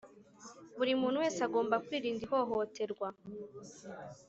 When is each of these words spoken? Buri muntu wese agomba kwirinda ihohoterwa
Buri 0.77 0.91
muntu 1.01 1.21
wese 1.23 1.39
agomba 1.47 1.75
kwirinda 1.85 2.21
ihohoterwa 2.27 3.07